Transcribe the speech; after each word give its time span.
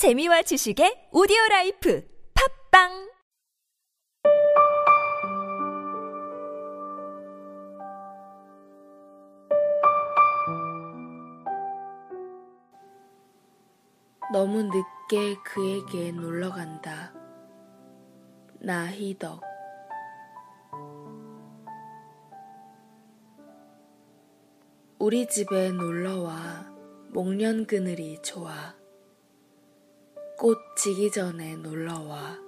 재미와 0.00 0.40
지식의 0.40 1.12
오디오 1.12 1.36
라이프 1.50 2.02
팝빵 2.72 3.12
너무 14.32 14.62
늦게 14.62 15.36
그에게 15.44 16.12
놀러 16.12 16.48
간다. 16.48 17.12
나희덕. 18.58 19.42
우리 24.98 25.28
집에 25.28 25.72
놀러와 25.72 26.72
목련 27.12 27.66
그늘이 27.66 28.22
좋아. 28.22 28.79
꽃 30.40 30.74
지기 30.74 31.10
전에 31.10 31.56
놀러와. 31.56 32.38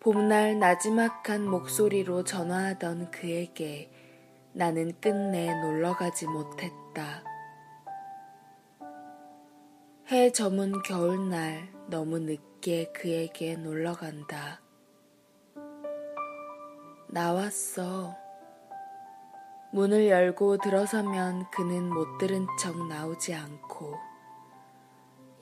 봄날 0.00 0.58
나지막한 0.58 1.46
목소리로 1.46 2.24
전화하던 2.24 3.10
그에게 3.10 3.92
나는 4.54 4.98
끝내 4.98 5.54
놀러가지 5.60 6.26
못했다. 6.26 7.22
해 10.10 10.32
저문 10.32 10.82
겨울날 10.84 11.68
너무 11.86 12.18
늦게 12.18 12.90
그에게 12.94 13.56
놀러간다. 13.56 14.62
나왔어. 17.08 18.16
문을 19.74 20.08
열고 20.08 20.56
들어서면 20.64 21.50
그는 21.50 21.90
못 21.92 22.16
들은 22.16 22.46
척 22.58 22.86
나오지 22.88 23.34
않고 23.34 24.11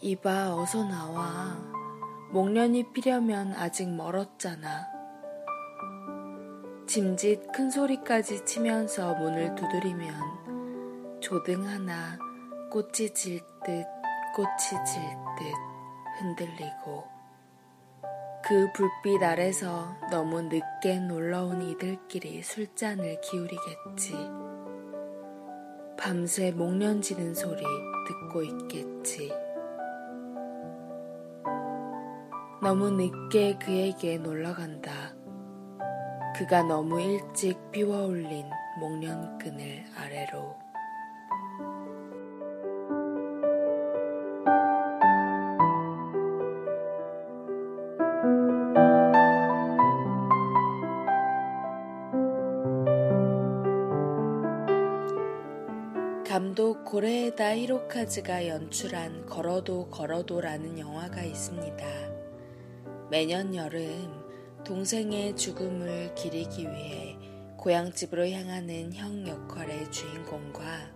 이봐 0.03 0.57
어서 0.57 0.83
나와. 0.83 1.59
목련이 2.31 2.93
피려면 2.93 3.53
아직 3.53 3.87
멀었잖아. 3.89 4.89
짐짓 6.87 7.53
큰 7.53 7.71
소리까지 7.71 8.47
치면서 8.47 9.15
문을 9.15 9.55
두드리면 9.55 11.21
조등 11.21 11.67
하나 11.67 12.19
꽃이 12.71 13.11
질 13.15 13.41
듯 13.63 13.87
꽃이 14.35 14.85
질 14.87 15.03
듯 15.39 15.55
흔들리고 16.19 17.05
그 18.43 18.73
불빛 18.73 19.23
아래서 19.23 19.95
너무 20.11 20.41
늦게 20.41 20.99
놀러온 21.01 21.61
이들끼리 21.63 22.43
술잔을 22.43 23.21
기울이겠지. 23.21 24.15
밤새 25.99 26.51
목련 26.53 27.03
지는 27.03 27.35
소리 27.35 27.63
듣고 28.09 28.43
있겠지. 28.43 29.31
너무 32.63 32.91
늦게 32.91 33.57
그에게 33.59 34.19
놀러간다. 34.19 35.15
그가 36.37 36.63
너무 36.63 37.01
일찍 37.01 37.59
피워 37.71 38.05
올린 38.05 38.45
목련끈을 38.79 39.85
아래로. 39.97 40.59
감독 56.29 56.85
고레에다 56.85 57.57
히로카즈가 57.57 58.47
연출한 58.49 59.25
걸어도 59.25 59.89
걸어도라는 59.89 60.79
영화가 60.79 61.23
있습니다. 61.23 62.10
매년 63.11 63.57
여름 63.57 64.23
동생의 64.65 65.35
죽음을 65.35 66.15
기리기 66.15 66.63
위해 66.63 67.17
고향집으로 67.57 68.29
향하는 68.29 68.93
형 68.93 69.27
역할의 69.27 69.91
주인공과 69.91 70.93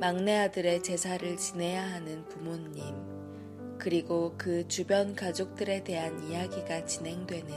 막내 0.00 0.38
아들의 0.38 0.82
제사를 0.82 1.36
지내야 1.36 1.82
하는 1.82 2.24
부모님, 2.28 2.82
그리고 3.78 4.34
그 4.38 4.66
주변 4.68 5.14
가족들에 5.14 5.84
대한 5.84 6.30
이야기가 6.30 6.86
진행되는 6.86 7.52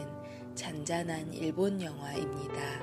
잔잔한 0.53 1.31
일본 1.33 1.81
영화입니다. 1.81 2.81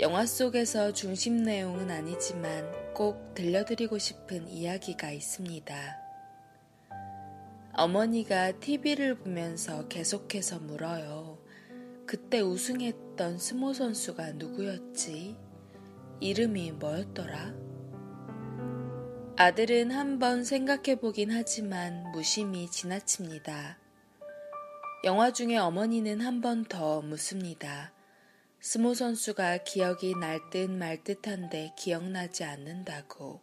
영화 0.00 0.26
속에서 0.26 0.92
중심 0.92 1.42
내용은 1.42 1.90
아니지만 1.90 2.92
꼭 2.92 3.32
들려드리고 3.34 3.96
싶은 3.96 4.46
이야기가 4.48 5.10
있습니다. 5.10 6.09
어머니가 7.80 8.52
TV를 8.60 9.14
보면서 9.14 9.88
계속해서 9.88 10.58
물어요. 10.58 11.38
그때 12.06 12.42
우승했던 12.42 13.38
스모 13.38 13.72
선수가 13.72 14.32
누구였지? 14.32 15.34
이름이 16.20 16.72
뭐였더라? 16.72 17.54
아들은 19.38 19.92
한번 19.92 20.44
생각해 20.44 20.96
보긴 21.00 21.30
하지만 21.30 22.12
무심히 22.12 22.70
지나칩니다. 22.70 23.78
영화 25.04 25.32
중에 25.32 25.56
어머니는 25.56 26.20
한 26.20 26.42
번 26.42 26.66
더 26.66 27.00
묻습니다. 27.00 27.94
스모 28.60 28.92
선수가 28.92 29.64
기억이 29.64 30.14
날 30.16 30.50
듯 30.50 30.68
말 30.68 31.02
듯한데 31.02 31.72
기억나지 31.78 32.44
않는다고. 32.44 33.40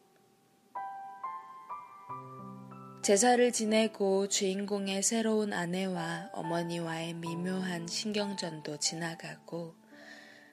제사를 3.03 3.51
지내고 3.53 4.27
주인공의 4.27 5.01
새로운 5.01 5.53
아내와 5.53 6.31
어머니와의 6.33 7.13
미묘한 7.13 7.87
신경전도 7.87 8.77
지나가고 8.79 9.75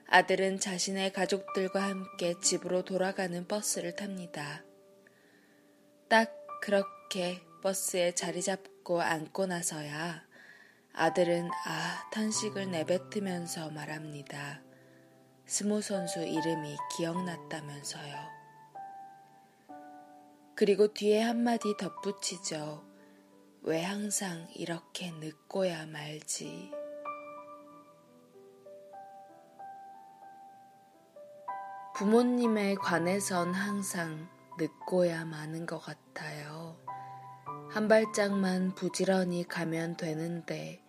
아들은 0.07 0.61
자신의 0.61 1.13
가족들과 1.13 1.83
함께 1.83 2.35
집으로 2.41 2.85
돌아가는 2.85 3.49
버스를 3.49 3.97
탑니다. 3.97 4.63
딱 6.09 6.33
그렇게 6.61 7.41
버스에 7.63 8.13
자리 8.13 8.41
잡고 8.41 9.01
앉고 9.01 9.47
나서야 9.47 10.23
아들은 10.93 11.51
아 11.67 12.11
탄식을 12.13 12.71
내뱉으면서 12.71 13.71
말합니다. 13.71 14.63
스모 15.47 15.81
선수 15.81 16.21
이름이 16.21 16.77
기억났다면서요. 16.97 18.44
그리고 20.57 20.93
뒤에 20.93 21.21
한마디 21.23 21.77
덧붙이죠. 21.77 22.85
왜 23.63 23.83
항상 23.83 24.47
이렇게 24.55 25.11
늦고야 25.11 25.87
말지. 25.87 26.71
부모님에 31.97 32.75
관해선 32.77 33.55
항상 33.55 34.29
늦고야 34.59 35.25
마는 35.25 35.67
것 35.67 35.79
같아요. 35.79 36.77
한 37.71 37.89
발짝만 37.89 38.75
부지런히 38.75 39.45
가면 39.45 39.97
되는데 39.97 40.81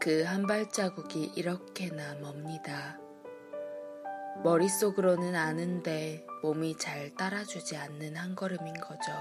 그 0.00 0.24
한 0.24 0.46
발자국이 0.46 1.32
이렇게나 1.36 2.14
멉니다. 2.14 2.98
머릿속으로는 4.42 5.34
아는데 5.34 6.26
몸이 6.42 6.76
잘 6.78 7.14
따라주지 7.14 7.76
않는 7.76 8.16
한 8.16 8.34
걸음인 8.34 8.74
거죠. 8.74 9.12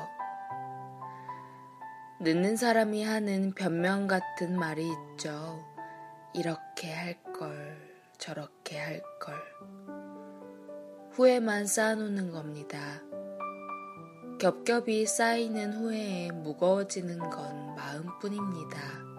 늦는 2.22 2.56
사람이 2.56 3.03
하는 3.03 3.53
변명 3.53 4.08
같은 4.08 4.58
말이 4.58 4.90
있죠. 4.90 5.66
이렇게 6.34 6.94
할 6.94 7.22
걸, 7.34 7.78
저렇게 8.18 8.78
할 8.78 9.02
걸. 9.19 9.35
후회만 11.12 11.66
쌓아놓는 11.66 12.31
겁니다. 12.31 12.79
겹겹이 14.40 15.06
쌓이는 15.06 15.74
후회에 15.74 16.31
무거워지는 16.31 17.19
건 17.19 17.76
마음뿐입니다. 17.76 19.18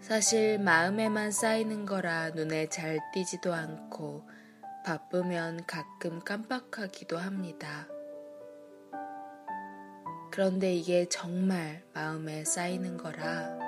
사실 0.00 0.58
마음에만 0.58 1.30
쌓이는 1.30 1.84
거라 1.84 2.30
눈에 2.30 2.68
잘 2.68 2.98
띄지도 3.12 3.52
않고 3.52 4.26
바쁘면 4.84 5.66
가끔 5.66 6.20
깜빡하기도 6.20 7.18
합니다. 7.18 7.86
그런데 10.32 10.74
이게 10.74 11.06
정말 11.08 11.84
마음에 11.92 12.44
쌓이는 12.44 12.96
거라 12.96 13.58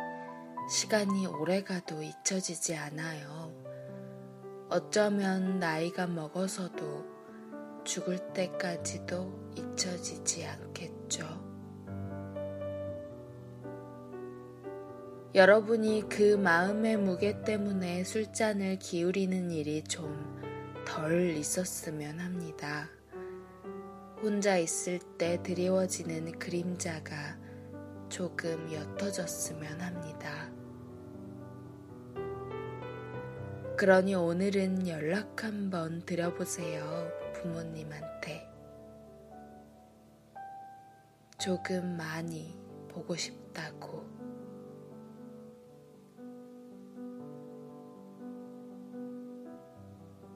시간이 0.71 1.27
오래 1.27 1.63
가도 1.63 2.03
잊혀지지 2.03 2.77
않아요. 2.77 3.53
어쩌면 4.71 5.59
나이가 5.59 6.07
먹어서도 6.07 7.85
죽을 7.85 8.33
때까지도 8.33 9.53
잊혀지지 9.55 10.47
않겠죠. 10.47 11.42
여러분이 15.35 16.09
그 16.09 16.37
마음의 16.37 16.99
무게 16.99 17.43
때문에 17.43 18.05
술잔을 18.05 18.79
기울이는 18.79 19.51
일이 19.51 19.83
좀 19.85 20.43
덜 20.85 21.31
있었으면 21.31 22.21
합니다. 22.21 22.87
혼자 24.21 24.59
있을 24.59 24.99
때 25.17 25.43
드리워지는 25.43 26.39
그림자가 26.39 27.39
조금 28.11 28.71
옅어졌으면 28.71 29.81
합니다. 29.81 30.51
그러니 33.79 34.15
오늘은 34.15 34.87
연락 34.87 35.45
한번 35.45 36.05
드려보세요, 36.05 37.11
부모님한테. 37.33 38.47
조금 41.39 41.97
많이 41.97 42.55
보고 42.91 43.17
싶다고. 43.17 44.22